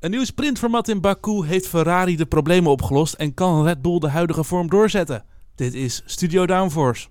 [0.00, 4.08] Een nieuw sprintformat in Baku heeft Ferrari de problemen opgelost en kan Red Bull de
[4.08, 5.24] huidige vorm doorzetten.
[5.54, 7.08] Dit is Studio Downforce.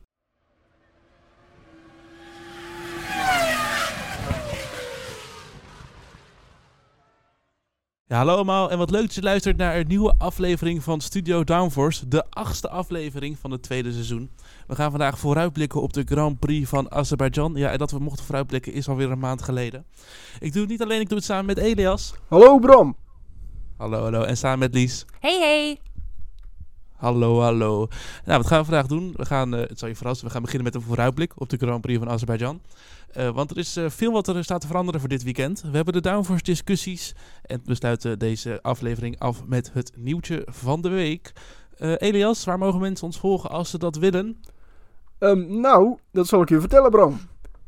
[8.10, 11.44] Ja, hallo allemaal en wat leuk dat je luistert naar een nieuwe aflevering van Studio
[11.44, 14.30] Downforce, de achtste aflevering van het tweede seizoen.
[14.68, 17.54] We gaan vandaag vooruitblikken op de Grand Prix van Azerbeidzjan.
[17.56, 19.86] Ja, en dat we mochten vooruitblikken is alweer een maand geleden.
[20.40, 22.14] Ik doe het niet alleen, ik doe het samen met Elias.
[22.28, 22.96] Hallo Bram.
[23.78, 24.22] Hallo, hallo.
[24.22, 25.06] En samen met Lies.
[25.20, 25.89] Hey, hey.
[27.00, 27.88] Hallo, hallo.
[28.26, 29.14] Nou, wat gaan we vandaag doen?
[29.16, 31.58] We gaan, uh, het zal je verrassen, we gaan beginnen met een vooruitblik op de
[31.58, 32.62] Grand Prix van Azerbeidzjan.
[33.18, 35.62] Uh, want er is uh, veel wat er staat te veranderen voor dit weekend.
[35.62, 40.82] We hebben de downforce discussies en we sluiten deze aflevering af met het nieuwtje van
[40.82, 41.34] de week.
[41.78, 44.42] Elias, waar mogen mensen ons volgen als ze dat willen?
[45.20, 47.20] Um, nou, dat zal ik je vertellen, Bram.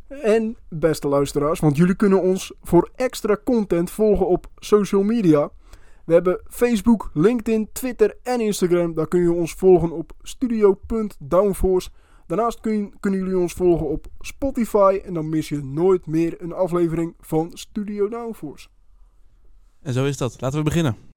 [0.08, 5.50] En beste luisteraars, want jullie kunnen ons voor extra content volgen op social media.
[6.06, 8.94] We hebben Facebook, LinkedIn, Twitter en Instagram.
[8.94, 11.90] Daar kun je ons volgen op studio.downforce.
[12.28, 15.02] Daarnaast kun, kunnen jullie ons volgen op Spotify.
[15.06, 18.68] En dan mis je nooit meer een aflevering van Studio Downforce.
[19.82, 20.42] En zo is dat.
[20.42, 21.11] Laten we beginnen.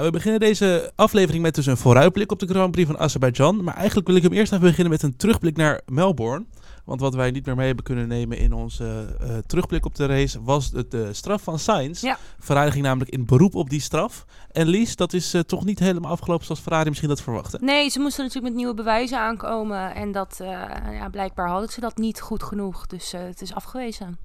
[0.00, 3.64] We beginnen deze aflevering met dus een vooruitblik op de Grand Prix van Azerbeidzjan.
[3.64, 6.44] Maar eigenlijk wil ik hem eerst even beginnen met een terugblik naar Melbourne.
[6.84, 10.06] Want wat wij niet meer mee hebben kunnen nemen in onze uh, terugblik op de
[10.06, 12.00] race was de, de straf van Sainz.
[12.00, 12.18] Ja.
[12.38, 14.24] Ferrari ging namelijk in beroep op die straf.
[14.50, 17.58] En Lies, dat is uh, toch niet helemaal afgelopen zoals Ferrari misschien dat verwachtte.
[17.60, 19.94] Nee, ze moesten natuurlijk met nieuwe bewijzen aankomen.
[19.94, 20.48] En dat, uh,
[20.92, 22.86] ja, blijkbaar hadden ze dat niet goed genoeg.
[22.86, 24.18] Dus het is afgewezen.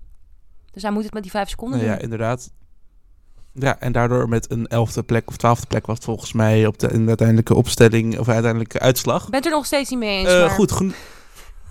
[0.71, 1.97] Dus hij moet het met die vijf seconden nou, doen.
[1.97, 2.51] Ja, inderdaad.
[3.59, 6.79] Ja, en daardoor met een elfde plek of twaalfde plek was het volgens mij op
[6.79, 9.29] de, in de uiteindelijke opstelling of uiteindelijke uitslag.
[9.29, 10.33] Bent er nog steeds niet mee eens?
[10.33, 10.49] Uh, maar...
[10.49, 10.93] Goed, geno-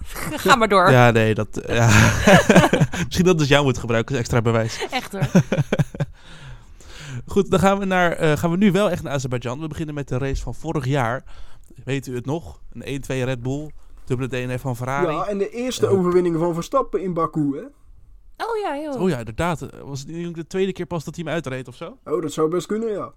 [0.36, 0.90] Ga maar door.
[0.90, 1.60] Ja, nee, dat.
[1.66, 1.86] Ja.
[3.04, 4.86] Misschien dat dus jou moet gebruiken als extra bewijs.
[4.90, 5.26] Echt hoor.
[7.26, 9.60] Goed, dan gaan we, naar, uh, gaan we nu wel echt naar Azerbeidzjan.
[9.60, 11.24] We beginnen met de race van vorig jaar.
[11.84, 12.60] Weet u het nog?
[12.72, 13.70] Een 1-2 Red Bull,
[14.04, 15.12] dubbele DNF van Ferrari.
[15.14, 17.62] Ja, en de eerste uh, overwinning van Verstappen in Baku, hè?
[18.36, 19.00] Oh ja, joh.
[19.02, 19.66] Oh ja, inderdaad.
[19.84, 21.98] Was het de tweede keer pas dat hij hem uitreed of zo?
[22.04, 23.12] Oh, dat zou best kunnen, ja.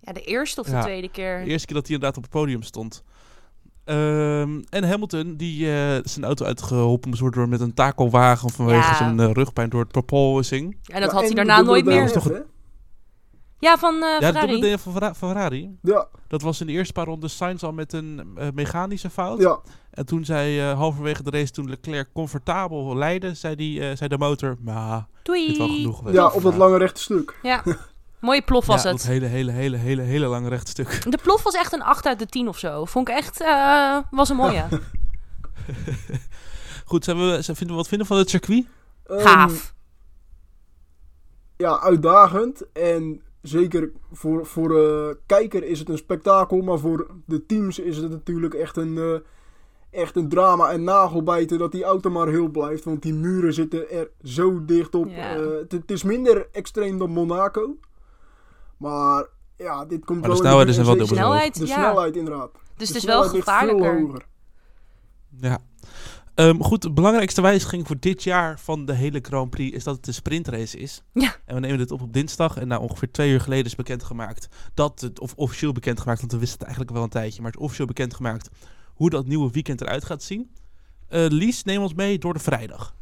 [0.00, 1.44] Ja, de eerste of de ja, tweede keer?
[1.44, 3.02] De eerste keer dat hij inderdaad op het podium stond.
[3.84, 8.96] Um, en Hamilton, die uh, zijn auto uitgeholpen moest worden met een takelwagen vanwege Ja.
[8.96, 10.78] zijn uh, rugpijn door het proposing.
[10.86, 12.10] En dat Ja, had hij daarna nooit meer.
[13.60, 14.46] Ja, van uh, Ja, de Ferrari.
[14.50, 15.78] dubbele DNF van, Ferra- van Ferrari.
[15.82, 19.40] Ja, Dat was in de eerste paar rondes Sainz al met een uh, mechanische fout.
[19.40, 19.58] ja.
[19.90, 24.08] En toen zei uh, halverwege de race, toen Leclerc comfortabel leidde, zei, die, uh, zei
[24.08, 25.46] de motor, maar Doei.
[25.46, 26.16] dit wel genoeg geweest.
[26.16, 27.38] ja, op dat lange rechte stuk.
[27.42, 27.62] Ja.
[28.20, 28.98] Mooie plof was ja, het.
[28.98, 31.10] dat hele, hele, hele, hele, hele lange rechtstuk.
[31.10, 32.84] De plof was echt een 8 uit de 10 of zo.
[32.84, 34.64] Vond ik echt, uh, was een mooie.
[36.84, 38.66] Goed, zijn we, zijn, vinden we wat vinden van het circuit?
[39.06, 39.74] Um, Gaaf.
[41.56, 42.72] Ja, uitdagend.
[42.72, 46.60] En zeker voor, voor de kijker is het een spektakel.
[46.60, 49.14] Maar voor de teams is het natuurlijk echt een, uh,
[49.90, 52.84] echt een drama en nagelbijten dat die auto maar heel blijft.
[52.84, 55.08] Want die muren zitten er zo dicht op.
[55.08, 55.36] Ja.
[55.36, 57.76] Uh, het, het is minder extreem dan Monaco.
[58.76, 59.26] Maar
[59.56, 61.74] ja, dit komt Maar de snelheden zijn wel dubbel zo Snelheid, De ja.
[61.74, 62.50] snelheid inderdaad.
[62.52, 64.00] Dus De het is wel snelheid gevaarlijker.
[64.00, 64.26] hoger.
[65.40, 65.58] Ja.
[66.34, 69.96] Um, goed, de belangrijkste wijziging voor dit jaar van de hele Grand Prix is dat
[69.96, 71.02] het een sprintrace is.
[71.12, 71.36] Ja.
[71.44, 72.56] En we nemen dit op op dinsdag.
[72.56, 76.38] En nou, ongeveer twee uur geleden is bekendgemaakt dat het, of officieel bekendgemaakt, want we
[76.38, 78.48] wisten het eigenlijk wel een tijdje, maar het is officieel bekendgemaakt
[78.94, 80.50] hoe dat nieuwe weekend eruit gaat zien.
[81.10, 82.94] Uh, Lies, neem ons mee door de vrijdag.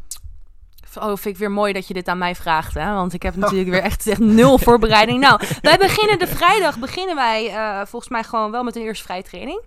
[0.94, 2.92] Oh, vind ik weer mooi dat je dit aan mij vraagt, hè?
[2.92, 5.20] Want ik heb natuurlijk weer echt, echt nul voorbereiding.
[5.20, 9.04] Nou, wij beginnen de vrijdag, beginnen wij uh, volgens mij gewoon wel met een eerste
[9.04, 9.62] vrije training.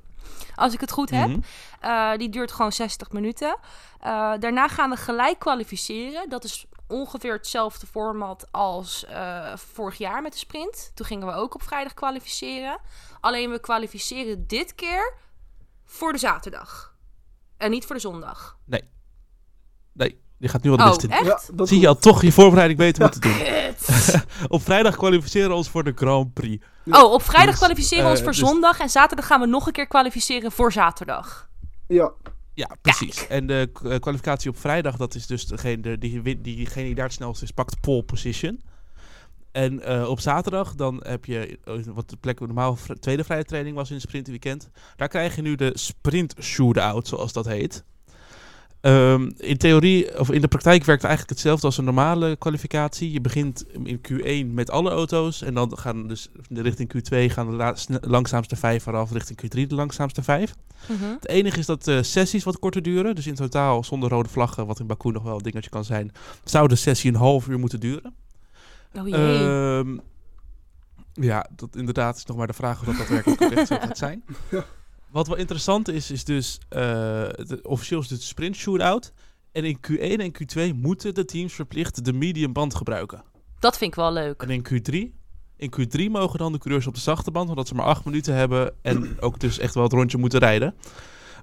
[0.55, 1.27] Als ik het goed heb.
[1.27, 1.39] Mhm.
[1.83, 3.57] Uh, die duurt gewoon 60 minuten.
[4.03, 6.29] Uh, daarna gaan we gelijk kwalificeren.
[6.29, 10.91] Dat is ongeveer hetzelfde format als uh, vorig jaar met de sprint.
[10.93, 12.79] Toen gingen we ook op vrijdag kwalificeren.
[13.19, 15.13] Alleen we kwalificeren dit keer
[15.85, 16.95] voor de zaterdag.
[17.57, 18.57] En niet voor de zondag.
[18.65, 18.89] Nee.
[19.93, 21.25] Nee, je gaat nu al de oh, in.
[21.25, 23.35] Ja, Zie je al toch je voorbereiding beter moeten doen.
[24.47, 26.65] Op vrijdag kwalificeren we ons voor de Grand Prix.
[26.85, 28.79] Oh, op vrijdag Dus, kwalificeren we ons eh, voor dus- zondag.
[28.79, 31.49] En zaterdag gaan we nog een keer kwalificeren voor zaterdag.
[31.87, 32.11] Ja,
[32.53, 33.27] Ja, precies.
[33.27, 37.05] En de uh, kwalificatie op vrijdag, dat is dus degene die, die, diegene die daar
[37.05, 38.61] het snelst is, pakt pole position.
[39.51, 41.59] En uh, op zaterdag, dan heb je,
[41.93, 44.69] wat de plek normaal tweede vrije training was in het sprintweekend.
[44.95, 47.83] Daar krijg je nu de sprint shootout, zoals dat heet.
[48.81, 53.11] Ehm, in theorie, of in de praktijk werkt het eigenlijk hetzelfde als een normale kwalificatie.
[53.11, 55.41] Je begint in Q1 met alle auto's.
[55.41, 60.23] En dan gaan dus richting Q2 gaan de langzaamste vijf eraf, richting Q3 de langzaamste
[60.23, 60.53] vijf.
[60.87, 61.09] Mhm.
[61.09, 63.15] Het enige is dat de sessies wat korter duren.
[63.15, 66.11] Dus in totaal, zonder rode vlaggen, wat in Baku nog wel een dingetje kan zijn,
[66.43, 68.13] zou de sessie een half uur moeten duren.
[68.93, 69.15] Oh jee.
[69.15, 69.97] Ehm,
[71.13, 73.97] ja, dat inderdaad is nog maar de vraag of dat daadwerkelijk ook echt zo gaat
[73.97, 74.23] zijn.
[74.51, 74.65] Ja.
[75.11, 79.13] Wat wel interessant is, is dus, de, officieel is de sprint shootout.
[79.51, 83.23] En in Q1 en Q2 moeten de teams verplicht de medium band gebruiken.
[83.59, 84.41] dat vind ik wel leuk.
[84.41, 85.19] En in Q3,
[85.57, 88.35] in Q3 mogen dan de coureurs op de zachte band, omdat ze maar 8 minuten
[88.35, 90.75] hebben en ook dus echt wel het rondje moeten rijden.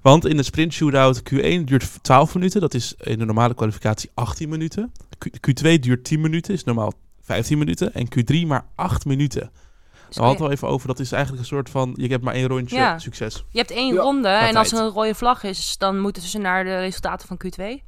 [0.01, 4.09] Want in de sprint shootout Q1 duurt 12 minuten, dat is in de normale kwalificatie
[4.13, 4.91] 18 minuten.
[5.17, 7.93] Q, Q2 duurt 10 minuten, is normaal 15 minuten.
[7.93, 9.51] En Q3 maar 8 minuten.
[10.09, 12.23] Dus We hadden het al even over, dat is eigenlijk een soort van, je hebt
[12.23, 12.99] maar één rondje, Ja.
[12.99, 13.45] succes.
[13.49, 16.37] Je hebt één Ja, ronde en als er een rode vlag is, dan moeten ze
[16.37, 17.83] naar de resultaten van Q2.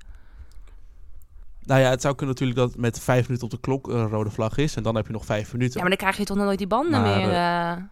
[1.63, 4.29] Nou ja, het zou kunnen natuurlijk dat met 5 minuten op de klok een rode
[4.29, 4.75] vlag is.
[4.75, 5.73] En dan heb je nog 5 minuten.
[5.73, 7.29] Ja, maar dan krijg je toch nooit die banden Maar, meer.
[7.29, 7.83] eh.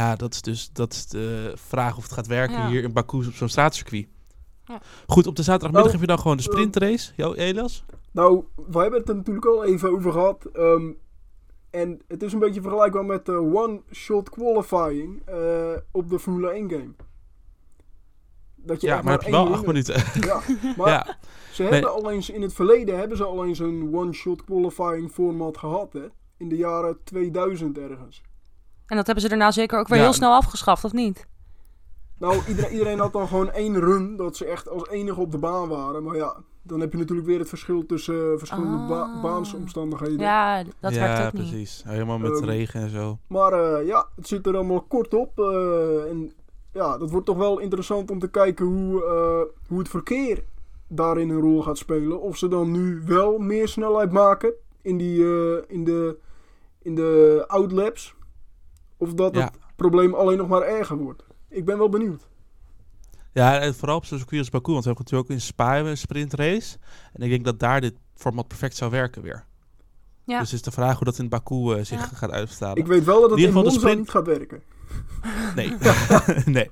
[0.00, 2.68] Ja, dat is dus dat is de vraag of het gaat werken Ja.
[2.68, 4.06] hier in Baku op zo'n straatcircuit.
[4.64, 4.80] Ja.
[5.06, 7.12] Goed, op de zaterdagmiddag Oh, heb je dan gewoon de sprintrace.
[7.16, 7.84] Jo, Elias?
[8.12, 10.44] Nou, we hebben het er natuurlijk al even over gehad.
[10.52, 10.82] ehm,
[11.70, 15.36] en het is een beetje vergelijkbaar met de one-shot qualifying eh,
[15.92, 16.94] op de Formule 1 game.
[18.56, 19.94] Dat je Ja, echt maar heb je wel één acht minuten.
[20.28, 20.40] Ja,
[20.76, 21.16] maar ja,
[21.52, 25.58] ze hebben al eens in het verleden hebben ze al eens een one-shot qualifying format
[25.58, 26.06] gehad, hè?
[26.36, 28.22] In de jaren 2000 ergens.
[28.86, 30.04] En dat hebben ze daarna zeker ook weer Ja.
[30.04, 31.26] heel snel afgeschaft, of niet?
[32.18, 35.38] Nou, iedereen, iedereen had dan gewoon één run dat ze echt als enige op de
[35.38, 36.02] baan waren.
[36.02, 39.22] Maar ja, dan heb je natuurlijk weer het verschil tussen eh, verschillende ba Ah.
[39.22, 40.18] baansomstandigheden.
[40.20, 41.48] Ja, dat ja, werkt ook niet.
[41.50, 41.82] precies.
[41.86, 43.18] Helemaal met Ehm, regen en zo.
[43.26, 45.38] Maar eh, ja, het zit er allemaal kort op.
[45.38, 46.32] eh, en
[46.72, 50.44] ja, dat wordt toch wel interessant om te kijken hoe, eh, hoe het verkeer
[50.88, 52.20] daarin een rol gaat spelen.
[52.20, 54.52] Of ze dan nu wel meer snelheid maken
[54.82, 56.16] in, die, eh, in de,
[56.82, 58.14] in de outlaps.
[58.96, 59.40] Of dat Ja.
[59.44, 61.24] het probleem alleen nog maar erger wordt.
[61.48, 62.28] Ik ben wel benieuwd.
[63.32, 64.72] Ja, en vooral op zo'n circuit als Baku.
[64.72, 66.76] Want we hebben natuurlijk ook in Spa een sprintrace.
[67.12, 69.44] En ik denk dat daar dit format perfect zou werken weer.
[70.24, 70.38] Ja.
[70.38, 72.06] Dus het is de vraag hoe dat in Baku eh, zich Ja.
[72.16, 72.76] gaat uitvertalen.
[72.76, 74.62] Ik weet wel dat het In in, ieder geval de Monza sprint- niet gaat werken.
[75.54, 75.72] Nee.
[76.56, 76.68] nee.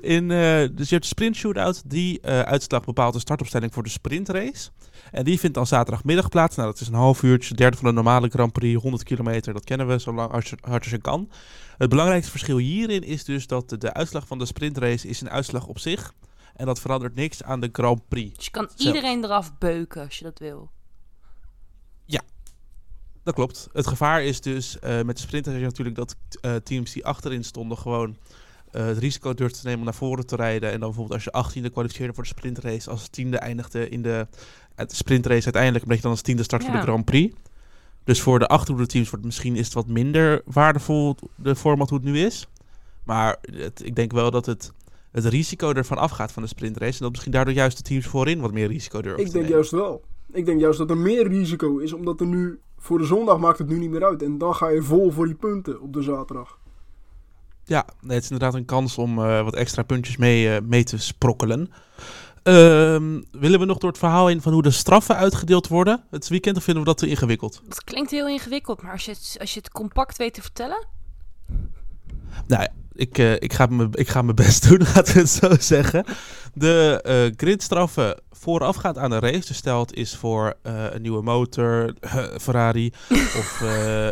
[0.00, 1.82] In, eh, dus je hebt de sprint shootout.
[1.90, 4.70] Die eh, uitslag bepaalt de startopstelling voor de sprintrace.
[5.10, 6.56] En die vindt dan zaterdagmiddag plaats.
[6.56, 7.54] Nou, dat is een half uurtje.
[7.54, 8.82] Derde van de normale Grand Prix.
[8.82, 9.52] 100 kilometer.
[9.52, 11.30] Dat kennen we zo lang als je, hard als je kan.
[11.78, 15.66] Het belangrijkste verschil hierin is dus dat de, uitslag van de sprintrace is een uitslag
[15.66, 16.14] op zich.
[16.54, 18.36] En dat verandert niks aan de Grand Prix.
[18.36, 20.70] Dus je kan iedereen eraf beuken als je dat wil.
[23.22, 23.68] Dat klopt.
[23.72, 27.78] Het gevaar is dus eh, met de sprintrace natuurlijk dat eh, teams die achterin stonden
[27.78, 28.16] gewoon
[28.70, 30.70] eh, het risico durfden te nemen om naar voren te rijden.
[30.72, 34.26] En dan bijvoorbeeld als je 18e kwalificeerde voor de sprintrace, als tiende eindigde in de,
[34.86, 37.34] sprintrace uiteindelijk, omdat je dan als tiende start voor de Grand Prix.
[38.04, 41.98] Dus voor de achterhoede teams wordt misschien is het wat minder waardevol, de format hoe
[41.98, 42.46] het nu is.
[43.04, 44.72] Maar het, ik denk wel dat het,
[45.10, 46.92] het risico ervan afgaat van de sprintrace.
[46.92, 49.44] En dat misschien daardoor juist de teams voorin wat meer risico durven Ik te denk
[49.44, 49.58] nemen.
[49.58, 50.04] juist wel.
[50.32, 53.58] Ik denk juist dat er meer risico is, omdat er nu voor de zondag maakt
[53.58, 54.22] het nu niet meer uit.
[54.22, 56.58] En dan ga je vol voor die punten op de zaterdag.
[57.64, 60.84] Ja, nee, het is inderdaad een kans om eh, wat extra puntjes mee, eh, mee
[60.84, 61.70] te sprokkelen.
[62.42, 66.28] Ehm, willen we nog door het verhaal heen van hoe de straffen uitgedeeld worden het
[66.28, 67.62] weekend of vinden we dat te ingewikkeld?
[67.68, 70.86] Dat klinkt heel ingewikkeld, maar als je het, als je het compact weet te vertellen...
[72.46, 75.54] Nou ik, eh, ik, ga mijn- ik ga mijn best doen, laten we het zo
[75.58, 76.04] zeggen.
[76.54, 81.22] De eh, gridstraffen voorafgaand aan de race, dus stel het is voor eh, een nieuwe
[81.22, 81.94] motor,
[82.40, 83.60] Ferrari, of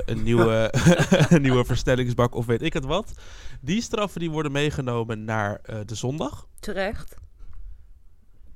[0.06, 0.72] een, nieuwe,
[1.28, 3.12] een nieuwe versnellingsbak of weet ik het wat.
[3.60, 6.46] Die straffen die worden meegenomen naar de zondag.
[6.60, 7.14] Terecht.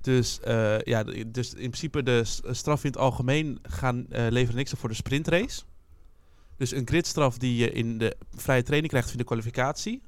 [0.01, 0.41] Dus,
[0.85, 4.95] ja, dus in principe de straf in het algemeen gaan leveren niks op voor de
[4.95, 5.63] sprintrace.
[6.57, 10.03] Dus een gridstraf die je in de vrije training krijgt via de kwalificatie,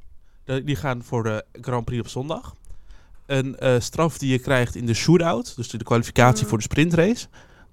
[0.64, 2.54] die gaan voor de Grand Prix op zondag.
[3.26, 6.48] Een eh, straf die je krijgt in de shootout, dus de kwalificatie Mm.
[6.48, 7.26] voor de sprintrace,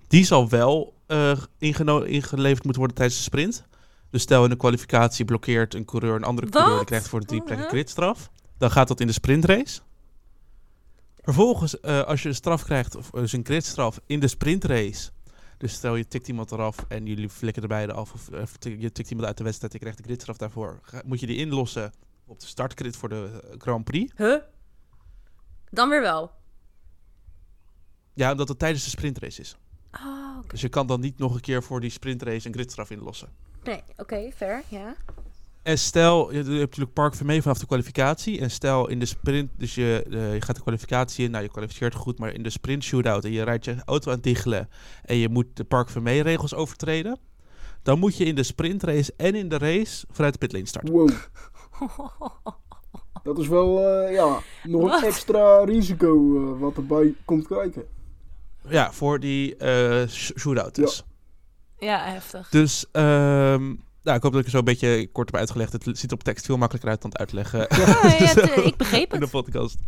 [0.07, 3.63] die zal wel eh, ingeleverd moeten worden tijdens de sprint.
[4.09, 7.25] Dus stel in de kwalificatie blokkeert een coureur een andere coureur, die krijgt voor de
[7.25, 7.67] drie Oh, hè?
[7.67, 8.29] gridstraf.
[8.57, 9.79] Dan gaat dat in de sprintrace.
[11.21, 15.09] Vervolgens, eh, als je een straf krijgt, of dus een gridstraf in de sprintrace.
[15.63, 18.13] Dus stel je tikt iemand eraf en jullie flikken er beide af.
[18.13, 20.79] Of, eh, je tikt iemand uit de wedstrijd, je krijgt de gridstraf daarvoor.
[20.81, 21.91] Ga- moet je die inlossen
[22.25, 24.13] op de startgrid voor de eh, Grand Prix.
[24.17, 24.35] Huh?
[25.69, 26.31] Dan weer wel.
[28.13, 29.57] Ja, omdat het tijdens de sprintrace is.
[29.91, 30.47] Ah, oké.
[30.47, 33.29] Dus je kan dan niet nog een keer voor die sprintrace een gridstraf inlossen.
[33.63, 34.95] Nee, oké, fair, ja.
[35.63, 38.39] En stel, je, hebt natuurlijk Park Vermee vanaf de kwalificatie.
[38.39, 41.49] En stel in de sprint, dus je, eh, je gaat de kwalificatie in, nou je
[41.49, 44.69] kwalificeert goed, maar in de sprint shootout en je rijdt je auto aan het diggelen
[45.05, 47.19] en je moet de Park Vermee regels overtreden.
[47.83, 50.93] Dan moet je in de sprintrace en in de race vanuit de pitlane starten.
[50.93, 51.09] Wow.
[53.23, 55.01] Dat is wel, eh, ja, nog Wat?
[55.01, 57.83] een extra risico eh, wat erbij komt kijken.
[58.67, 61.03] Ja, voor die eh, sh- shootout dus.
[61.79, 62.49] ja, heftig.
[62.49, 65.71] Dus, ehm, nou, ik hoop dat ik er zo een beetje kort heb uitgelegd.
[65.73, 67.59] Het ziet op tekst veel makkelijker uit dan het uitleggen.
[67.69, 69.33] Ja, ja, het, ik begreep in de het.
[69.33, 69.79] podcast.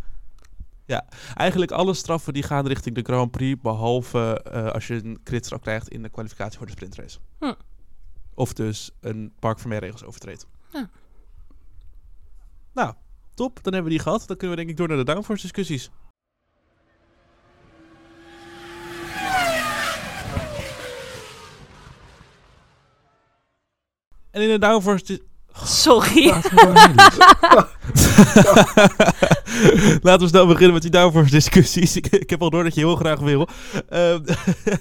[0.86, 5.20] Ja, eigenlijk alle straffen die gaan richting de Grand Prix, behalve eh, als je een
[5.24, 7.20] critstraf krijgt in de kwalificatie voor de sprintrace.
[7.40, 7.54] Hm.
[8.34, 10.48] Of dus een Park Vermeer regels overtreedt.
[10.74, 10.90] Ja.
[12.74, 12.94] Nou,
[13.34, 13.64] top.
[13.64, 14.28] Dan hebben we die gehad.
[14.28, 15.90] Dan kunnen we denk ik door naar de downforce discussies.
[24.36, 25.22] En in de downforce...
[25.64, 26.28] Sorry.
[30.02, 31.96] Laten we snel beginnen met die downforce discussies.
[31.96, 33.48] Ik, ik heb al door dat je heel graag wil.
[33.90, 34.24] Ehm,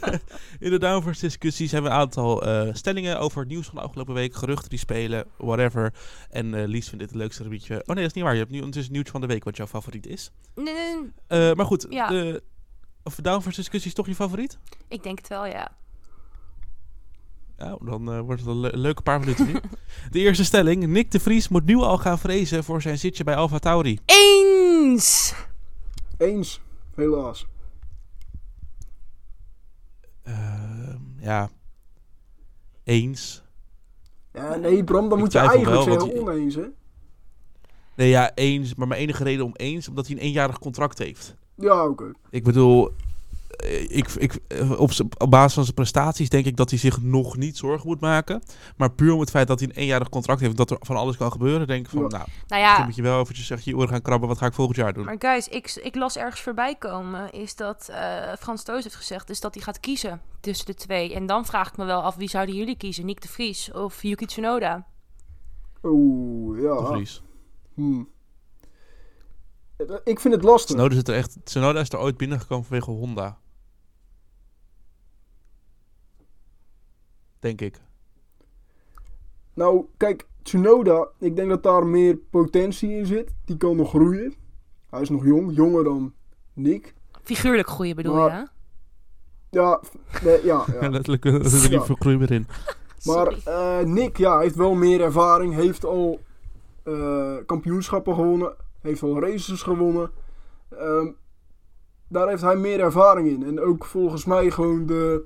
[0.66, 3.80] in de downforce discussies hebben we een aantal eh, stellingen over het nieuws van de
[3.80, 4.34] afgelopen week.
[4.34, 5.92] Geruchten die spelen, whatever.
[6.30, 7.74] En eh Lies vindt dit het leukste rubriekje.
[7.74, 8.32] Oh nee, dat is niet waar.
[8.32, 10.30] Je hebt nu ondertussen nieuws van de week wat jouw favoriet is.
[10.54, 10.94] Nee, nee,
[11.28, 11.48] nee.
[11.48, 12.08] Eh, maar goed, Ja.
[12.08, 12.42] de
[13.02, 14.58] of downforce discussie is toch je favoriet?
[14.88, 15.72] ik denk het wel, ja.
[17.56, 19.52] Nou, dan eh, wordt het een le- leuke paar minuten nu.
[20.10, 20.86] De eerste stelling.
[20.86, 23.98] Nick de Vries moet nu al gaan vrezen voor zijn zitje bij Alfa Tauri.
[24.06, 25.34] Eens!
[26.16, 26.60] Eens,
[26.94, 27.46] helaas.
[30.22, 31.48] Ehm, ja.
[32.84, 33.42] Eens.
[34.32, 36.64] Ja, nee, Bram, dan Ik moet je eigenlijk wel, zeggen want je- oneens, hè?
[37.96, 38.74] Nee, ja, eens.
[38.74, 41.36] Maar mijn enige reden om eens, omdat hij een eenjarig contract heeft.
[41.54, 42.12] Ja, oké.
[42.30, 42.90] Ik bedoel,
[43.88, 44.90] ik, ik, eh, op,
[45.28, 48.42] basis van zijn prestaties denk ik dat hij zich nog niet zorgen moet maken.
[48.76, 51.16] Maar puur om het feit dat hij een eenjarig contract heeft, dat er van alles
[51.16, 52.08] kan gebeuren, denk ik van, Ja.
[52.08, 54.46] nou, Nou misschien ja, moet je wel eventjes zeggen, je oren gaan krabben, wat ga
[54.46, 55.04] ik volgend jaar doen?
[55.04, 59.30] maar guys, ik, ik las ergens voorbij komen, is dat eh, Frans Toos heeft gezegd,
[59.30, 61.14] is dat hij gaat kiezen tussen de twee.
[61.14, 63.06] En dan vraag ik me wel af, wie zouden jullie kiezen?
[63.06, 64.86] Nick de Vries of Yuki Tsunoda?
[65.82, 66.84] Oeh, De ja.
[66.86, 67.22] Vries.
[67.74, 68.08] Hmm.
[69.76, 70.70] Eh, Ik vind het lastig.
[70.74, 73.38] Tsunoda, zit er echt, Tsunoda is er ooit binnengekomen vanwege Honda.
[77.44, 77.80] Denk ik.
[79.54, 83.34] Nou, kijk, Tsunoda, ik denk dat daar meer potentie in zit.
[83.44, 84.34] Die kan nog groeien.
[84.90, 86.12] Hij is nog jong, jonger dan
[86.52, 86.94] Nick.
[87.22, 88.36] Figuurlijk groeien bedoel Maar- je?
[88.36, 88.44] hè?
[89.60, 89.80] Ja,
[90.24, 90.74] nee, ja, Ja.
[90.80, 90.88] ja.
[90.90, 91.76] letterlijk, er zit er Ja.
[91.76, 92.46] niet veel groei meer in.
[93.04, 95.54] Maar eh, Nick, ja, heeft wel meer ervaring.
[95.54, 96.20] Heeft al
[96.82, 98.54] eh, kampioenschappen gewonnen.
[98.80, 100.10] Heeft al races gewonnen.
[100.70, 101.10] Ehm,
[102.08, 103.42] daar heeft hij meer ervaring in.
[103.44, 105.24] En ook volgens mij gewoon de,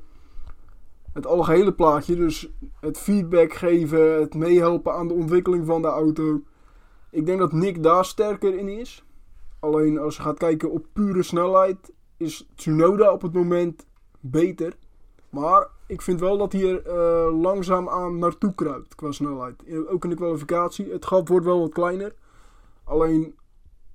[1.19, 2.17] het algehele plaatje.
[2.17, 6.41] Dus het feedback geven, het meehelpen aan de ontwikkeling van de auto.
[7.11, 9.05] Ik denk dat Nick daar sterker in is.
[9.61, 13.87] Alleen als je gaat kijken op pure snelheid, is Tsunoda op het moment
[14.21, 14.73] beter.
[15.31, 19.63] Maar ik vind wel dat hij er eh, langzaam aan naartoe kruipt qua snelheid.
[19.65, 20.91] In- Ook in de kwalificatie.
[20.93, 22.15] Het gat wordt wel wat kleiner.
[22.85, 23.35] Alleen,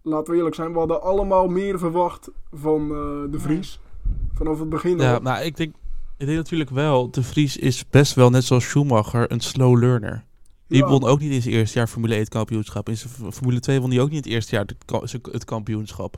[0.02, 3.80] laten we eerlijk zijn, we hadden allemaal meer verwacht van eh, de Vries.
[4.34, 5.22] Vanaf het begin Ja, al.
[5.22, 5.76] nou, ik denk,
[6.24, 10.26] ik denk natuurlijk wel, De Vries is best wel, net zoals Schumacher, een slow learner.
[10.68, 10.90] Die Ja.
[10.90, 12.90] won ook niet in zijn eerste jaar Formule 1 het kampioenschap.
[12.90, 14.66] In zijn F- Formule 2 won hij ook niet het eerste jaar
[15.32, 16.18] het, kampioenschap.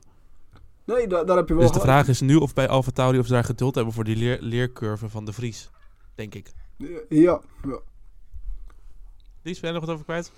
[0.85, 3.19] Nee, daar, daar heb je wel Dus de vraag is nu of bij Alfa Tauri
[3.19, 5.69] of ze daar geduld hebben voor die leer, leercurve van De Vries.
[6.15, 6.51] Denk ik.
[6.77, 7.01] Ja,
[7.63, 7.79] ja.
[9.43, 10.31] Lies, ben je nog wat over kwijt?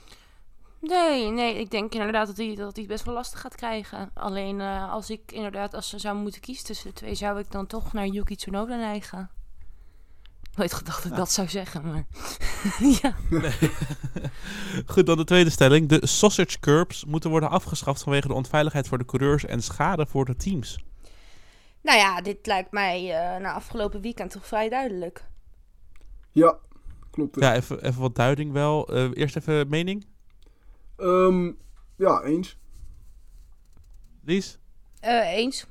[0.82, 4.12] Nee, nee, ik denk inderdaad dat hij, dat hij het best wel lastig gaat krijgen.
[4.14, 7.52] Alleen eh, als ik inderdaad, als ze zou moeten kiezen tussen de twee, zou ik
[7.52, 9.30] dan toch naar Yuki Tsunoda neigen.
[10.58, 11.18] Nooit gedacht dat ik Ja.
[11.18, 12.06] dat zou zeggen, maar
[13.02, 13.16] ja.
[14.86, 15.90] Goed, dan de tweede stelling.
[15.90, 20.26] De sausage curbs moeten worden afgeschaft vanwege de onveiligheid voor de coureurs en schade voor
[20.26, 20.80] de teams.
[21.82, 25.26] Nou ja, dit lijkt mij eh, na afgelopen weekend toch vrij duidelijk.
[26.32, 26.58] Ja,
[27.12, 27.40] klopt.
[27.40, 28.88] Ja, even, even wat duiding wel.
[28.88, 30.06] Eh, eerst even mening.
[30.98, 31.52] Ehm,
[31.96, 32.58] ja, eens.
[34.24, 34.58] Lies?
[35.00, 35.66] Eh, eens.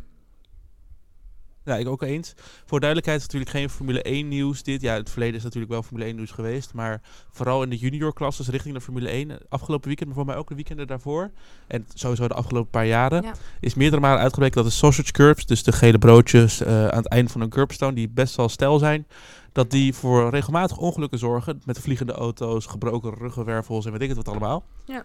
[1.67, 2.35] Ja, ik ook eens.
[2.65, 4.81] Voor duidelijkheid is natuurlijk geen Formule 1 nieuws dit.
[4.81, 6.75] Ja, in het verleden is natuurlijk wel Formule 1 nieuws geweest.
[6.75, 9.31] Maar vooral in de junior klasses richting de Formule 1.
[9.31, 11.31] eh, Afgelopen weekend, maar voor mij ook de weekenden daarvoor.
[11.67, 13.23] En sowieso de afgelopen paar jaren.
[13.23, 13.33] Ja.
[13.61, 17.09] Is meerdere malen uitgebleken dat de sausage curbs, dus de gele broodjes eh, aan het
[17.09, 19.07] einde van een curbstone, die best wel stijl zijn.
[19.53, 21.63] Dat die voor regelmatig ongelukken zorgen.
[21.65, 24.65] Met vliegende auto's, gebroken ruggenwervels en weet ik het wat allemaal.
[24.85, 25.05] Ja.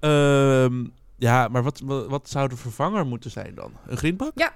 [0.00, 0.84] Ehm,
[1.16, 3.72] ja, maar wat, wat, wat zou de vervanger moeten zijn dan?
[3.86, 4.32] Een grindbak?
[4.34, 4.52] Ja,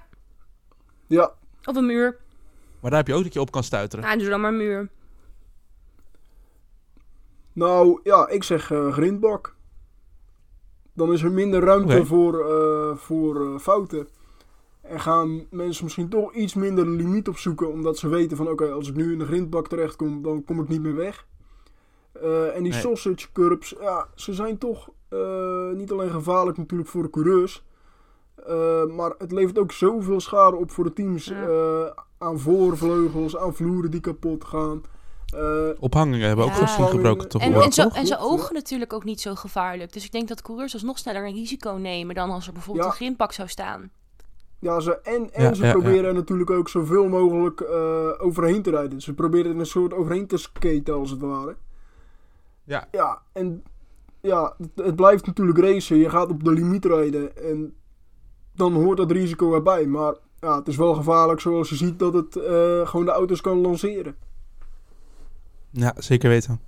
[1.65, 2.17] Of een muur.
[2.79, 4.05] Maar daar heb je ook dat je op kan stuiteren.
[4.05, 4.89] Nou, doe dan maar een muur.
[7.53, 9.55] Nou, ja, ik zeg eh, grindbak.
[10.93, 14.07] Dan is er minder ruimte voor, eh, voor eh, fouten.
[14.81, 17.71] En gaan mensen misschien toch iets minder de limiet opzoeken.
[17.71, 20.67] Omdat ze weten van, oké, als ik nu in de grindbak terechtkom, dan kom ik
[20.67, 21.27] niet meer weg.
[22.11, 22.81] Eh, en die Nee.
[22.81, 27.63] sausage curbs, ja, ze zijn toch eh, niet alleen gevaarlijk natuurlijk voor de coureurs.
[28.47, 31.25] Eh, maar het levert ook zoveel schade op voor de teams.
[31.25, 31.41] Ja.
[31.47, 34.83] eh, aan voorvleugels, aan vloeren die kapot gaan.
[35.35, 36.65] Eh, Ophangingen hebben ook Ja.
[36.65, 37.41] gezien gebroken toch?
[37.41, 38.53] En, zo, Klopt, ogen ja.
[38.53, 39.93] natuurlijk ook niet zo gevaarlijk.
[39.93, 42.91] Dus ik denk dat coureurs alsnog sneller een risico nemen dan als er bijvoorbeeld Ja.
[42.91, 43.91] een grindbak zou staan.
[44.59, 48.69] Ja, ze, en, en Ja, ze proberen er natuurlijk ook zoveel mogelijk eh, overheen te
[48.69, 49.01] rijden.
[49.01, 51.55] Ze proberen er een soort overheen te skaten, als het ware.
[52.63, 52.87] Ja.
[52.91, 53.63] Ja, en
[54.21, 55.97] ja, het, het blijft natuurlijk racen.
[55.97, 57.75] Je gaat op de limiet rijden en
[58.55, 59.85] dan hoort dat risico erbij.
[59.85, 63.41] Maar ja, het is wel gevaarlijk zoals je ziet dat het eh, gewoon de auto's
[63.41, 64.15] kan lanceren.
[65.71, 66.59] Ja, zeker weten.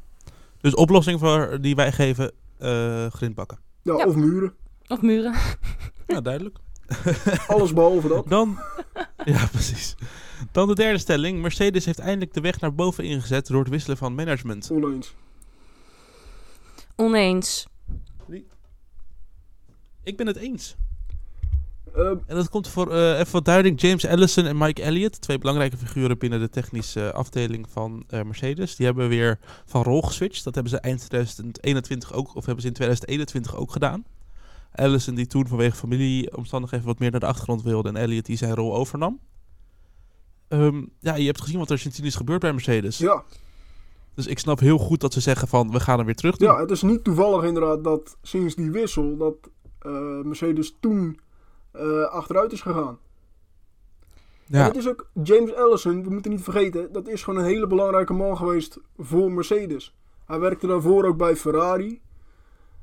[0.62, 3.60] Dus oplossing voor die wij geven, eh grindbakken.
[3.82, 4.06] Ja, Ja.
[4.06, 4.53] of muren.
[4.88, 5.34] Of muren.
[6.08, 6.58] Ja, duidelijk.
[7.48, 8.27] Alles behalve dat.
[8.27, 8.58] Dan,
[9.25, 9.96] ja precies.
[10.51, 11.41] Dan de derde stelling.
[11.41, 14.70] Mercedes heeft eindelijk de weg naar boven ingezet door het wisselen van management.
[14.72, 15.15] Oneens.
[16.96, 17.67] Oneens.
[20.03, 20.75] Ik ben het eens.
[21.98, 23.82] Eh, En dat komt voor eh, even wat duiding.
[23.82, 28.75] James Allison en Mike Elliott, twee belangrijke figuren binnen de technische afdeling van eh, Mercedes.
[28.75, 30.44] Die hebben weer van rol geswitcht.
[30.44, 34.06] Dat hebben ze eind 2021 ook, of hebben ze in 2021 ook gedaan.
[34.75, 37.89] Allison die toen vanwege familieomstandigheden wat meer naar de achtergrond wilde.
[37.89, 39.20] En Elliott die zijn rol overnam.
[40.48, 42.98] Ehm, ja, je hebt gezien wat er sindsdien is gebeurd bij Mercedes.
[42.98, 43.24] ja.
[44.13, 46.48] Dus ik snap heel goed dat ze zeggen van, we gaan hem weer terug doen.
[46.48, 49.36] Ja, het is niet toevallig inderdaad dat sinds die wissel dat
[49.80, 51.20] eh, Mercedes toen
[51.77, 53.00] eh, achteruit is gegaan.
[54.50, 57.46] En Ja, het is ook James Allison, we moeten niet vergeten, dat is gewoon een
[57.46, 59.96] hele belangrijke man geweest voor Mercedes.
[60.25, 62.01] Hij werkte daarvoor ook bij Ferrari.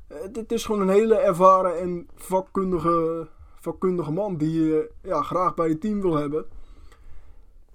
[0.07, 3.27] Eh, Het is gewoon een hele ervaren en vakkundige,
[3.59, 6.45] vakkundige man die je ja, graag bij je team wil hebben.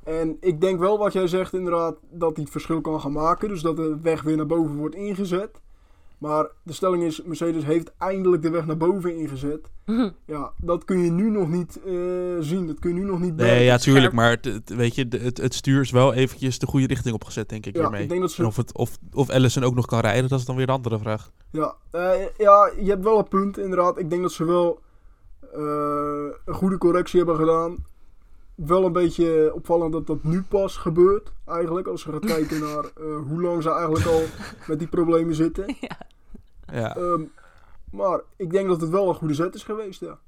[0.03, 3.49] En ik denk wel wat jij zegt inderdaad, dat hij het verschil kan gaan maken.
[3.49, 5.61] Dus dat de weg weer naar boven wordt ingezet.
[6.21, 9.71] Maar de stelling is, Mercedes heeft eindelijk de weg naar boven ingezet.
[10.27, 11.93] Ja, dat kun je nu nog niet eh,
[12.41, 12.67] zien.
[12.67, 14.13] Dat kun je nu nog niet nee, ja, tuurlijk.
[14.13, 17.49] Maar het, het- weet je, het, het stuur is wel eventjes de goede richting opgezet,
[17.49, 18.03] denk ik, Ja, hiermee.
[18.03, 20.39] ik denk dat ze En of, het, of, of Allison ook nog kan rijden, dat
[20.39, 21.31] is dan weer de andere vraag.
[21.51, 23.99] Ja, eh, ja, je hebt wel een punt inderdaad.
[23.99, 24.81] Ik denk dat ze wel
[25.55, 27.85] eh, een goede correctie hebben gedaan.
[28.67, 31.87] Wel een beetje opvallend dat dat nu pas gebeurt, eigenlijk.
[31.87, 34.23] Als je gaat kijken naar eh, hoe lang ze eigenlijk al
[34.67, 35.67] met die problemen zitten.
[36.73, 36.97] Ja.
[36.97, 37.23] Ehm,
[37.91, 40.19] maar ik denk dat het wel een goede zet is geweest, ja.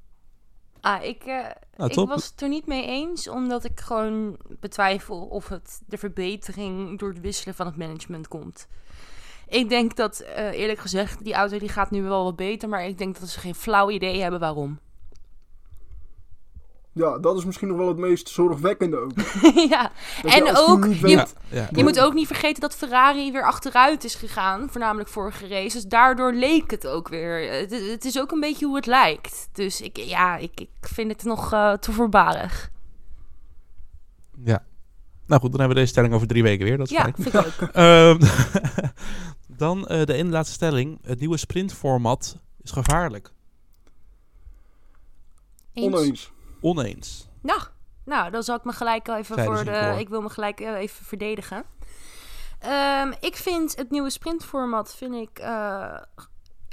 [0.81, 5.21] Ah, ik, eh, Nou, ik was het er niet mee eens, omdat ik gewoon betwijfel
[5.21, 8.69] of het de verbetering door het wisselen van het management komt.
[9.49, 12.87] Ik denk dat, eh, eerlijk gezegd, die auto die gaat nu wel wat beter, maar
[12.87, 14.79] ik denk dat ze geen flauw idee hebben waarom.
[16.95, 19.11] Ja, dat is misschien nog wel het meest zorgwekkende ook.
[19.71, 21.69] ja, Dat En ook, je- weet- Ja, ja.
[21.73, 25.77] je moet ook niet vergeten dat Ferrari weer achteruit is gegaan, voornamelijk vorige race.
[25.77, 27.53] Dus daardoor leek het ook weer.
[27.61, 29.49] Het, het is ook een beetje hoe het lijkt.
[29.53, 32.71] Dus ik, ja, ik, ik vind het nog eh, te voorbarig.
[34.45, 34.65] ja.
[35.27, 36.77] Nou goed, dan hebben we deze stelling over drie weken weer.
[36.77, 37.15] Dat is Ja, fijn.
[37.19, 37.69] vind ik ook.
[37.73, 38.21] Ehm,
[39.63, 40.99] dan eh, de ene laatste stelling.
[41.03, 43.31] Het nieuwe sprintformat is gevaarlijk.
[45.73, 45.95] Eens.
[45.95, 46.33] Oneens.
[46.63, 47.29] Oneens.
[47.43, 47.61] Nou,
[48.05, 49.95] nou, dan zal ik me gelijk al even voor de.
[49.99, 51.65] Ik wil me gelijk eh, even verdedigen.
[52.59, 55.97] Ehm, ik vind het nieuwe sprintformat vind ik eh,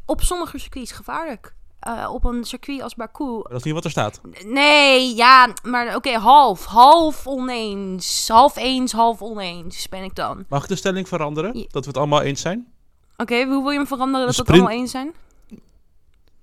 [0.05, 1.53] op sommige circuits gevaarlijk.
[1.79, 3.41] Eh, op een circuit als Baku.
[3.41, 4.21] Dat is niet wat er staat.
[4.45, 6.65] Nee, ja, maar oké, half.
[6.65, 8.27] Half oneens.
[8.27, 10.45] Half eens, half oneens ben ik dan.
[10.49, 11.57] Mag ik de stelling veranderen?
[11.57, 11.65] Ja.
[11.67, 12.73] Dat we het allemaal eens zijn?
[13.17, 15.13] Oké, hoe wil je hem veranderen dat we het allemaal eens zijn?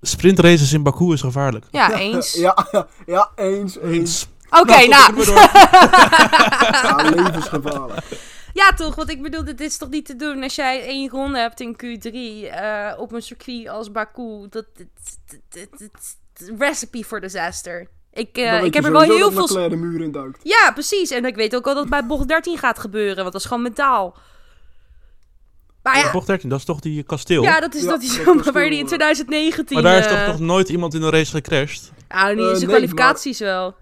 [0.01, 1.65] Sprintraces in Baku is gevaarlijk.
[1.71, 2.33] Ja, eens.
[2.33, 4.27] Ja, ja, ja, eens, eens.
[4.49, 5.25] Oké, Nou, nou.
[6.71, 8.05] Ja, levensgevaarlijk.
[8.53, 8.95] Ja, toch?
[8.95, 11.73] Want ik bedoel, dit is toch niet te doen als jij één ronde hebt in
[11.83, 14.47] Q3 eh, op een circuit als Baku.
[14.49, 14.87] Dat, dat,
[15.49, 17.87] dat, dat- dat- recipe for disaster.
[18.13, 19.69] Ik, eh, ik heb er wel heel dat veel...
[19.69, 20.39] De muur in duikt.
[20.43, 21.09] Ja, precies.
[21.11, 23.47] En ik weet ook al dat het bij bocht 13 gaat gebeuren, want dat is
[23.47, 24.15] gewoon mentaal.
[25.93, 27.43] Maar ja, Bocht 13, dat is toch die kasteel?
[27.43, 29.73] ja dat is Ja, dat is dat was waar die in eh, 2019...
[29.73, 31.91] maar daar is eh, toch nog nooit iemand in een race gecrashed?
[32.09, 33.75] Nou, niet in Eh, zijn kwalificaties wel.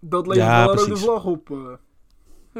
[0.00, 1.50] Dat levert Ja, wel een rode vlag op.
[1.50, 1.56] eh.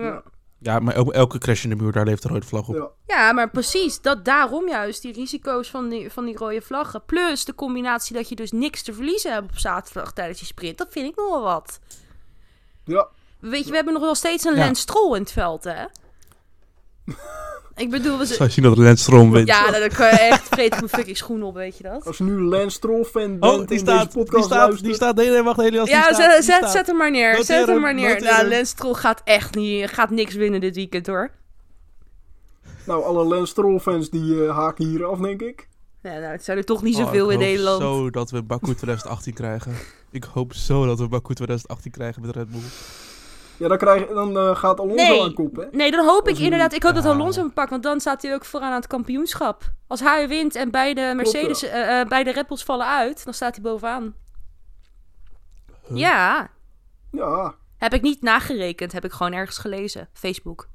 [0.03, 0.23] Ja.
[0.61, 2.75] Ja, maar elke, elke crash in de muur, daar leeft een rode vlag op.
[2.75, 2.89] ja.
[3.17, 4.01] Ja, maar precies.
[4.01, 5.03] Dat daarom juist.
[5.03, 7.03] Die risico's van die, van die rode vlaggen.
[7.07, 10.79] Plus de combinatie dat je dus niks te verliezen hebt op zaterdag tijdens die sprint.
[10.79, 11.79] Dat vind ik nog wel wat.
[12.85, 13.09] ja,
[13.41, 14.65] Weet je, we hebben nog wel steeds een Ja.
[14.65, 15.85] Lance Stroll in het veld, hè?
[17.77, 19.49] Ik bedoel, we Zou je zien dat Lance Stroll wint.
[19.49, 22.07] Ja, dan kan je echt vreet mijn fucking schoen op, weet je dat?
[22.07, 24.95] Als je nu Lance Stroll fan bent Oh, die staat, deze die staat, luistert, die
[24.95, 27.45] staat, nee, nee, wacht, Helios, die Ja, staat, zet, zet, zet hem maar neer.
[27.45, 28.09] Zet hem maar neer.
[28.09, 28.49] noteer Nou.
[28.49, 31.31] Lance gaat echt niet, gaat niks winnen dit weekend hoor.
[32.87, 35.69] Nou, alle Lance Stroll fans die eh, haken hier af, denk ik.
[36.03, 37.83] Ja, nou, het zijn er toch niet Oh, zoveel ik in hoop Nederland.
[37.83, 39.73] zo dat we Baku 2018 krijgen.
[40.11, 42.61] Ik hoop zo dat we Baku 2018 krijgen met Red Bull.
[43.59, 45.23] Ja, dan, krijg, dan eh, gaat Alonso Nee.
[45.23, 45.65] aan kop, hè?
[45.73, 46.73] Nee, dan hoop ik inderdaad.
[46.73, 47.05] Ik hoop dat.
[47.05, 49.73] Alonso hem pakt, want dan staat hij ook vooraan aan het kampioenschap.
[49.87, 53.55] Als hij wint en beide Mercedes, eh, eh, beide Red Bulls vallen uit, dan staat
[53.55, 54.15] hij bovenaan.
[55.89, 55.97] Huh?
[55.99, 56.51] Ja,
[57.11, 60.09] Ja, heb ik niet nagerekend, heb ik gewoon ergens gelezen.
[60.13, 60.69] Facebook.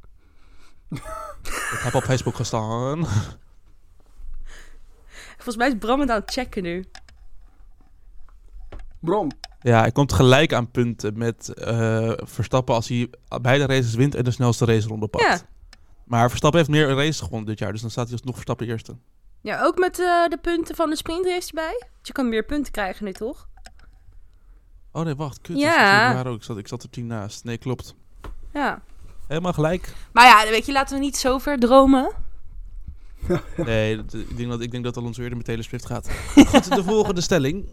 [0.89, 3.05] Ik heb op Facebook gestaan.
[5.35, 6.85] Volgens mij is Bram het aan het checken nu.
[8.99, 9.27] Bram.
[9.63, 13.09] Ja, hij komt gelijk aan punten met eh, Verstappen als hij
[13.41, 15.23] beide races wint en de snelste raceronde pakt.
[15.23, 15.39] Ja.
[16.05, 18.95] Maar Verstappen heeft meer races gewonnen dit jaar, dus dan staat hij alsnog Verstappen eerste.
[19.41, 21.75] Ja, ook met eh, de punten van de sprintrace erbij.
[21.79, 23.47] Want Je kan meer punten krijgen nu, toch?
[24.91, 25.57] Oh nee, wacht, kut.
[25.57, 26.23] Ja.
[26.25, 26.35] ook.
[26.35, 27.43] Ik zat, ik zat er tien naast.
[27.43, 27.95] Nee, klopt.
[28.53, 28.81] Ja.
[29.27, 29.93] Helemaal gelijk.
[30.11, 32.11] Maar ja, weet je, laten we niet zo ver dromen.
[33.57, 36.09] Nee, ik denk dat, ik denk dat Alonso eerder met Taylor Swift gaat.
[36.47, 37.65] Goed, de volgende stelling.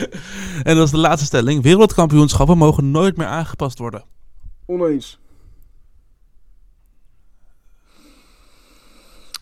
[0.62, 1.62] en dat is de laatste stelling.
[1.62, 4.04] Wereldkampioenschappen mogen nooit meer aangepast worden.
[4.66, 5.20] Oneens.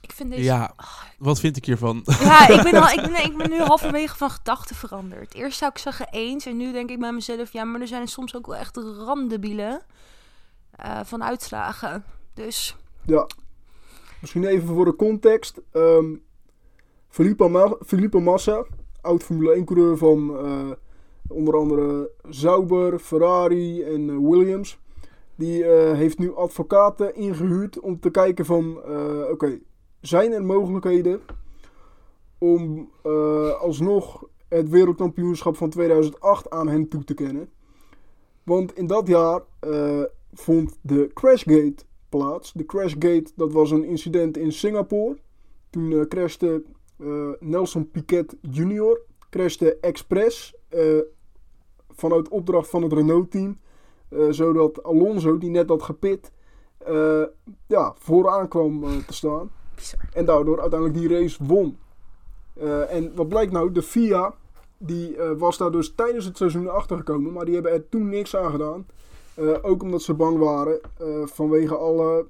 [0.00, 0.42] Ik vind deze...
[0.42, 0.74] Ja,
[1.18, 2.02] wat vind ik hiervan?
[2.04, 5.34] Ja, ik ben, al, ik, ben, ik ben nu halverwege van gedachten veranderd.
[5.34, 6.46] Eerst zou ik zeggen eens.
[6.46, 7.52] En nu denk ik bij mezelf...
[7.52, 9.82] Ja, maar er zijn soms ook wel echt randebielen
[10.70, 12.04] eh van uitslagen.
[12.34, 13.26] Dus Ja.
[14.20, 15.60] Misschien even voor de context.
[15.72, 16.14] Ehm
[17.08, 18.64] Felipe, Ma Felipe Massa,
[19.02, 20.70] oud Formule 1 coureur van eh,
[21.28, 24.78] onder andere Sauber, Ferrari en eh, Williams.
[25.34, 28.76] Die eh, heeft nu advocaten ingehuurd om te kijken van,
[29.30, 29.58] oké,
[30.00, 31.20] zijn er mogelijkheden
[32.38, 32.90] om
[33.60, 37.50] alsnog het wereldkampioenschap van 2008 aan hem toe te kennen?
[38.42, 39.42] Want in dat jaar
[40.32, 42.52] vond de Crashgate plaats.
[42.52, 45.16] De Crashgate, dat was een incident in Singapore.
[45.70, 46.62] Toen eh, crashte
[47.00, 49.00] eh, Nelson Piquet Jr.
[49.30, 50.98] crashte expres eh,
[51.88, 53.56] vanuit opdracht van het Renault-team.
[54.08, 56.32] eh, zodat Alonso, die net had gepit,
[57.66, 59.50] ja, vooraan kwam te staan.
[59.74, 60.00] bizar.
[60.12, 61.78] En daardoor uiteindelijk die race won.
[62.88, 63.72] En wat blijkt nou?
[63.72, 64.34] De FIA
[64.78, 67.32] die, was daar dus tijdens het seizoen achter gekomen.
[67.32, 68.86] Maar die hebben er toen niks aan gedaan.
[69.62, 70.80] Ook omdat ze bang waren
[71.28, 72.26] vanwege alle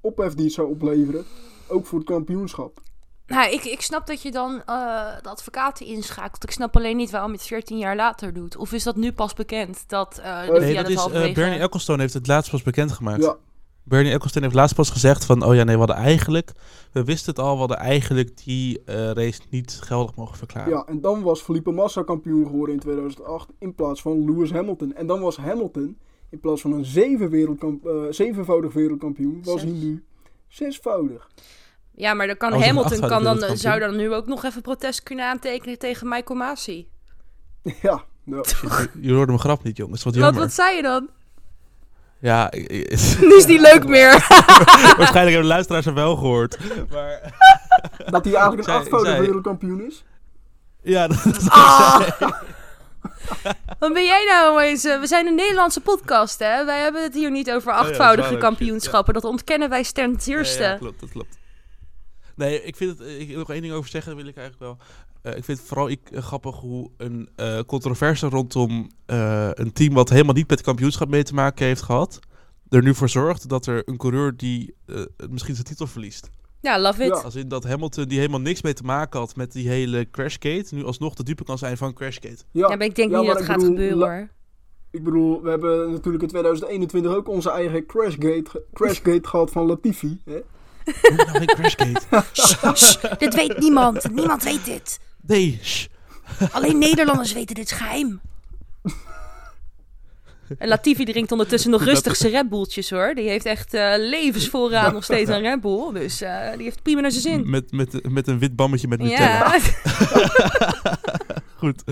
[0.00, 1.24] ophef die het zou opleveren.
[1.68, 2.80] Ook voor het kampioenschap.
[3.26, 6.42] Nou, ik, ik snap dat je dan eh, de advocaten inschakelt.
[6.42, 8.56] Ik snap alleen niet waarom je het 14 jaar later doet.
[8.56, 12.00] Of is dat nu pas bekend dat eh de Nee, dat dat is, Bernie Ecclestone
[12.00, 13.22] heeft het laatst pas bekendgemaakt.
[13.22, 13.36] Ja,
[13.82, 15.44] Bernie Ecclestone heeft laatst pas gezegd van...
[15.44, 16.52] Oh ja, nee, we hadden eigenlijk...
[16.92, 20.72] We wisten het al, we hadden eigenlijk die eh, race niet geldig mogen verklaren.
[20.72, 24.94] ja, en dan was Felipe Massa kampioen geworden in 2008 in plaats van Lewis Hamilton.
[24.94, 25.98] En dan was Hamilton
[26.30, 30.04] in plaats van een zeven wereldkamp, eh, zevenvoudig wereldkampioen, was hij nu
[30.48, 31.30] zesvoudig.
[31.96, 35.02] Ja, maar dan kan Oh, Hamilton kan dan, zou dan nu ook nog even protest
[35.02, 36.88] kunnen aantekenen tegen Michael Masi.
[37.82, 40.02] ja, nou, Je, je hoorde mijn grap niet, jongens.
[40.02, 40.42] Wat Wat, jammer.
[40.42, 41.08] wat zei je dan?
[42.18, 44.10] Ja, ik- ik- Nu is die leuk meer.
[44.10, 46.58] waarschijnlijk hebben de luisteraars er wel gehoord.
[46.92, 47.20] Maar
[48.10, 50.04] dat hij eigenlijk een Zij- achtvoudig zij- wereldkampioen is.
[50.82, 52.00] ja, dat is Ah.
[53.78, 54.84] Wat ben jij nou eens?
[54.84, 56.64] eh, We zijn een Nederlandse podcast, hè?
[56.64, 59.14] Wij hebben het hier niet over Oh ja, dat is achtvoudige kampioenschappen.
[59.14, 60.62] Dat ontkennen wij ten zeerste.
[60.62, 61.36] Ja, ja, klopt, dat klopt.
[62.36, 63.08] Nee, ik vind het...
[63.08, 64.78] Ik wil nog één ding over zeggen, wil ik eigenlijk wel.
[65.22, 69.72] Eh, ik vind het vooral ik, eh, grappig hoe een eh controverse rondom eh, een
[69.72, 72.18] team wat helemaal niet met het kampioenschap mee te maken heeft gehad,
[72.68, 76.30] er nu voor zorgt dat er een coureur die eh, misschien zijn titel verliest.
[76.60, 77.08] Ja, love it.
[77.08, 77.14] Ja.
[77.14, 80.74] Als in dat Hamilton, die helemaal niks mee te maken had met die hele Crashgate,
[80.74, 82.42] nu alsnog de dupe kan zijn van Crashgate.
[82.50, 84.28] Ja, Ja, maar ik denk Ja, niet dat het ik gaat bedoel, gebeuren, hoor.
[84.90, 90.20] Ik bedoel, we hebben natuurlijk in 2021 ook onze eigen Crashgate, Crashgate gehad van Latifi.
[90.24, 90.40] Hè?
[90.84, 92.00] Noem nou geen Crashgate.
[92.32, 94.10] Shh, shh, dit weet niemand.
[94.10, 94.98] Niemand weet dit.
[95.26, 95.86] Nee, shh.
[96.52, 98.20] Alleen Nederlanders weten dit is geheim.
[100.58, 103.14] En Latifi drinkt ondertussen nog rustig zijn Red Bulltjes hoor.
[103.14, 105.92] Die heeft echt eh, levensvoorraad nog steeds aan Red Bull.
[105.92, 107.50] Dus eh, die heeft prima naar zijn zin.
[107.50, 109.54] Met, met, met een wit bammetje met Nutella.
[109.54, 109.58] Ja,
[111.56, 111.82] Goed,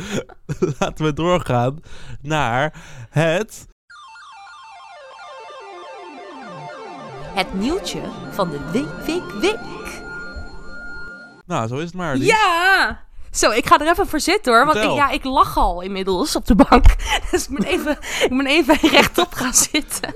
[0.79, 1.81] laten we doorgaan
[2.21, 2.75] naar
[3.11, 3.67] het...
[7.35, 10.01] het nieuwtje van de week, week, week.
[11.47, 12.17] Nou, zo is het maar.
[12.17, 12.27] Lies.
[12.27, 13.01] Ja!
[13.31, 14.65] Zo, ik ga er even voor zitten hoor.
[14.65, 16.85] Want ik, ja, ik lach al inmiddels op de bank.
[17.31, 20.15] Dus ik moet even, ik moet even rechtop gaan zitten.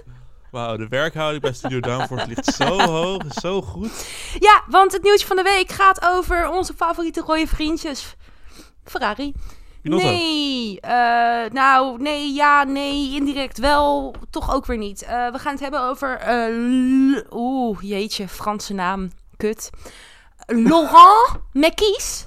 [0.50, 4.06] Wauw, de werkhouding bij Studio Downforce ligt zo hoog, zo goed.
[4.38, 8.14] Ja, want het nieuwtje van de week gaat over onze favoriete rode vriendjes.
[8.84, 9.34] Ferrari.
[9.88, 15.02] Nee, eh, nou, nee, ja, nee, indirect wel, toch ook weer niet.
[15.02, 19.70] Eh, we gaan het hebben over, eh, oeh, jeetje, Franse naam, kut.
[20.46, 22.26] Laurent Mekies.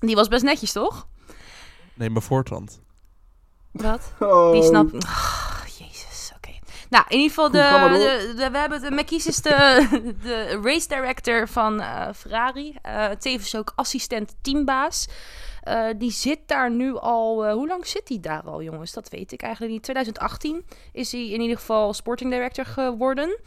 [0.00, 1.06] Die was best netjes, toch?
[1.94, 2.80] Nee, maar Voortrand.
[3.70, 4.12] Wat?
[4.18, 4.90] Oh, Die snap...
[6.90, 8.92] Nou, in ieder geval, de, Goed, de, de- we hebben het...
[8.92, 9.86] Mekies is de,
[10.22, 12.76] de race director van eh, Ferrari.
[12.82, 15.08] Eh, tevens ook assistent teambaas.
[15.62, 17.50] Eh, die zit daar nu al...
[17.52, 18.92] hoe lang zit hij daar al, jongens?
[18.92, 19.82] Dat weet ik eigenlijk niet.
[19.82, 23.38] 2018 is hij in ieder geval sporting director geworden.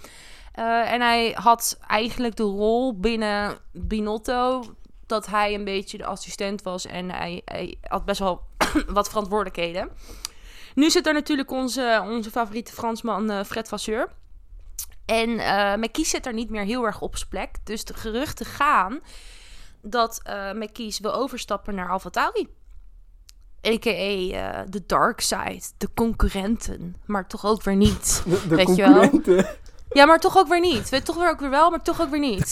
[0.86, 4.64] En hij had eigenlijk de rol binnen Binotto...
[5.06, 6.86] dat hij een beetje de assistent was.
[6.86, 8.42] En hij, hij had best wel
[8.88, 9.90] wat verantwoordelijkheden.
[10.78, 14.10] Nu zit er natuurlijk onze, onze favoriete Fransman eh, Fred Vasseur.
[15.06, 15.30] En
[15.80, 17.56] McKies zit er niet meer heel erg op zijn plek.
[17.64, 19.00] Dus de geruchten gaan
[19.82, 20.22] dat
[20.54, 22.48] McKies wil overstappen naar AlphaTauri.
[23.68, 24.64] A.k.a.
[24.64, 26.96] de dark side, de concurrenten.
[27.06, 28.22] Maar toch ook weer niet.
[28.26, 29.46] de, de weet je wel.
[29.90, 30.90] Ja, maar toch ook weer niet.
[30.90, 32.48] Weet, toch weer ook weer wel, maar toch ook weer niet.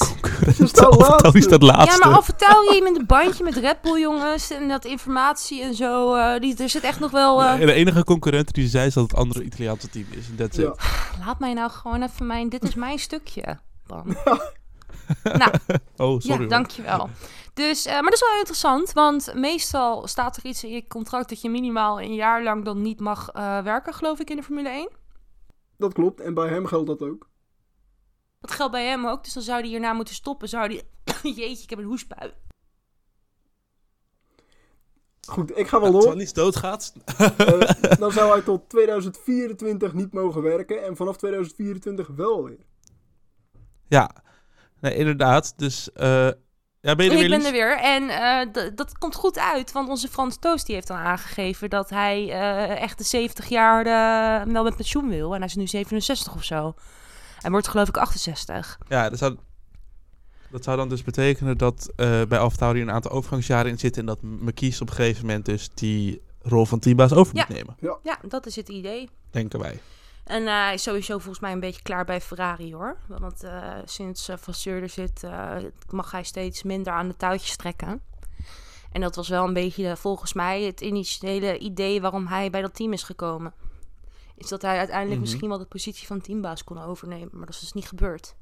[0.55, 1.37] Ze staan Of laatste.
[1.37, 2.05] is dat Ja, laatste?
[2.07, 4.51] maar AlphaTauri met een bandje met Red Bull, jongens.
[4.51, 6.13] En dat informatie en zo.
[6.13, 7.41] eh, die, er zit echt nog wel...
[7.43, 10.27] eh, En de enige concurrent die zei is dat het andere Italiaanse team is.
[10.29, 10.67] En that's Ja.
[10.69, 10.75] it.
[11.25, 12.49] Laat mij nou gewoon even mijn...
[12.49, 13.59] Dit is mijn stukje,
[15.23, 15.51] nou,
[15.97, 17.09] Oh, sorry ja, dankjewel.
[17.53, 21.29] Dus, eh, maar dat is wel interessant, want meestal staat er iets in je contract
[21.29, 24.43] dat je minimaal een jaar lang dan niet mag eh, werken, geloof ik, in de
[24.43, 24.89] Formule 1.
[25.77, 26.19] Dat klopt.
[26.19, 27.29] En bij hem geldt dat ook.
[28.39, 30.49] Dat geldt bij hem ook, dus dan zou hij hierna moeten stoppen.
[30.49, 30.83] Zou hij...
[31.35, 32.33] Jeetje, ik heb een hoestbui.
[35.27, 36.13] Goed, ik ga wel Als door.
[36.13, 40.83] Alice doodgaat, Eh, dan zou hij tot 2024 niet mogen werken.
[40.83, 42.65] En vanaf 2024 wel weer.
[43.87, 44.23] ja.
[44.79, 45.53] Nee, inderdaad.
[45.57, 46.29] Dus, eh
[46.85, 47.47] ja, ben je er Ik weer, ben Lies?
[47.47, 50.97] er weer en eh, dat komt goed uit, want onze Frans Toast die heeft dan
[50.97, 55.33] aangegeven dat hij eh, echt de 70 jaar eh, wel met pensioen wil.
[55.33, 56.73] En hij is nu 67 of zo.
[57.41, 58.77] En wordt geloof ik 68.
[58.87, 59.37] Ja, dat zou,
[60.51, 64.01] dat zou dan dus betekenen dat eh bij AlphaTauri een aantal overgangsjaren in zitten...
[64.01, 67.45] en dat McKies op een gegeven moment dus die rol van teambaas over Ja.
[67.47, 67.99] moet nemen.
[68.03, 69.09] Ja, dat is het idee.
[69.31, 69.79] Denken wij.
[70.25, 72.97] En eh, hij is sowieso volgens mij een beetje klaar bij Ferrari hoor.
[73.07, 75.23] Want eh, sinds uh, Vasseur er zit,
[75.89, 78.01] mag hij steeds minder aan de touwtjes trekken.
[78.91, 82.75] En dat was wel een beetje volgens mij het initiële idee waarom hij bij dat
[82.75, 83.53] team is gekomen.
[84.35, 85.29] Is dat hij uiteindelijk Mhm.
[85.29, 87.29] misschien wel de positie van teambaas kon overnemen.
[87.31, 88.35] Maar dat is dus niet gebeurd.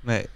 [0.00, 0.26] Nee,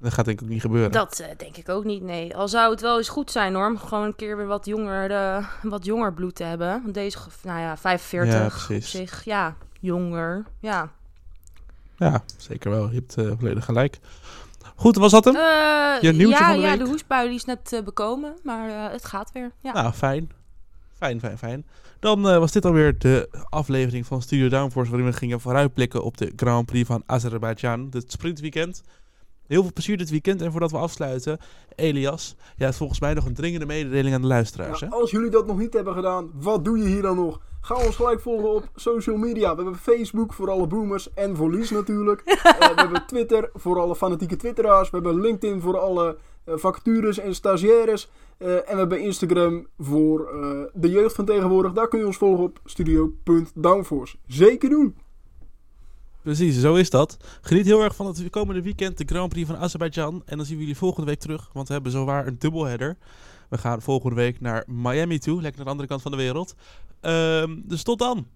[0.00, 0.92] dat gaat denk ik ook niet gebeuren.
[0.92, 2.36] Dat eh, denk ik ook niet, nee.
[2.36, 5.10] Al zou het wel eens goed zijn hoor, om gewoon een keer weer wat jonger,
[5.10, 6.80] eh, wat jonger bloed te hebben.
[6.82, 10.90] Want deze, nou ja, 45 Ja, op zich, ja, jonger, ja.
[11.96, 12.88] Ja, zeker wel.
[12.88, 13.98] Je hebt eh, volledig gelijk.
[14.76, 15.34] Goed, was dat hem?
[16.00, 16.78] Je nieuwtje ja, van de ja, week?
[16.78, 19.50] de hoestbui die is net bekomen, maar het gaat weer.
[19.60, 19.72] Ja.
[19.72, 20.30] Nou, fijn.
[20.96, 21.66] Fijn, fijn, fijn.
[21.98, 24.90] Dan was dit alweer de aflevering van Studio Downforce...
[24.90, 27.88] waarin we gingen vooruitblikken op de Grand Prix van Azerbeidzjan.
[27.90, 28.82] Het sprintweekend.
[29.50, 30.42] Heel veel plezier dit weekend.
[30.42, 31.38] En voordat we afsluiten,
[31.74, 32.36] Elias...
[32.56, 34.92] jij hebt volgens mij nog een dringende mededeling aan de luisteraars, Ja, hè?
[34.92, 37.40] als jullie dat nog niet hebben gedaan, wat doe je hier dan nog?
[37.60, 39.50] Ga ons gelijk volgen op social media.
[39.54, 42.22] We hebben Facebook voor alle boomers en voor Lies natuurlijk.
[42.60, 44.90] Eh, we hebben Twitter voor alle fanatieke twitteraars.
[44.90, 48.10] We hebben LinkedIn voor alle eh, vacatures en stagiaires.
[48.38, 51.72] Eh, en we hebben Instagram voor eh, de jeugd van tegenwoordig.
[51.72, 54.16] Daar kun je ons volgen op studio.downforce.
[54.26, 54.96] Zeker doen!
[56.22, 57.16] Precies, zo is dat.
[57.40, 60.22] Geniet heel erg van het komende weekend, de Grand Prix van Azerbeidzjan.
[60.26, 62.96] En dan zien we jullie volgende week terug, want we hebben zowaar een dubbelheader.
[63.48, 66.54] We gaan volgende week naar Miami toe, lekker naar de andere kant van de wereld.
[67.00, 68.26] Ehm, dus tot dan!